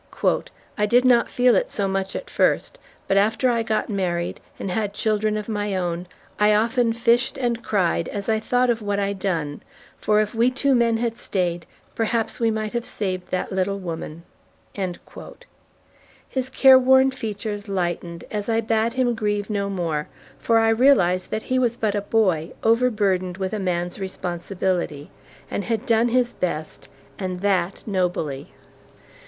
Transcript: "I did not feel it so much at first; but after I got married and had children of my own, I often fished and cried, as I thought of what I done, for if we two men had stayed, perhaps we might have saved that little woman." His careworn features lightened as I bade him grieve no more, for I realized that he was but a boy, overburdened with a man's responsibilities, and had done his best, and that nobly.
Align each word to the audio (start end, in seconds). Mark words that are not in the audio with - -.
"I 0.79 0.87
did 0.87 1.05
not 1.05 1.29
feel 1.29 1.53
it 1.55 1.69
so 1.69 1.87
much 1.87 2.15
at 2.15 2.27
first; 2.27 2.79
but 3.07 3.17
after 3.17 3.51
I 3.51 3.61
got 3.61 3.87
married 3.87 4.39
and 4.57 4.71
had 4.71 4.95
children 4.95 5.37
of 5.37 5.47
my 5.47 5.75
own, 5.75 6.07
I 6.39 6.55
often 6.55 6.91
fished 6.91 7.37
and 7.37 7.63
cried, 7.63 8.07
as 8.09 8.27
I 8.27 8.39
thought 8.39 8.71
of 8.71 8.81
what 8.81 8.97
I 8.97 9.13
done, 9.13 9.61
for 9.99 10.19
if 10.19 10.33
we 10.33 10.49
two 10.49 10.73
men 10.73 10.97
had 10.97 11.17
stayed, 11.19 11.67
perhaps 11.93 12.39
we 12.39 12.49
might 12.49 12.73
have 12.73 12.83
saved 12.83 13.29
that 13.29 13.51
little 13.51 13.77
woman." 13.77 14.23
His 16.31 16.49
careworn 16.49 17.11
features 17.11 17.69
lightened 17.69 18.23
as 18.31 18.49
I 18.49 18.59
bade 18.59 18.93
him 18.93 19.13
grieve 19.13 19.51
no 19.51 19.69
more, 19.69 20.07
for 20.39 20.57
I 20.57 20.69
realized 20.69 21.29
that 21.29 21.43
he 21.43 21.59
was 21.59 21.77
but 21.77 21.93
a 21.93 22.01
boy, 22.01 22.53
overburdened 22.63 23.37
with 23.37 23.53
a 23.53 23.59
man's 23.59 23.99
responsibilities, 23.99 25.09
and 25.51 25.65
had 25.65 25.85
done 25.85 26.07
his 26.07 26.33
best, 26.33 26.89
and 27.19 27.41
that 27.41 27.83
nobly. 27.85 28.51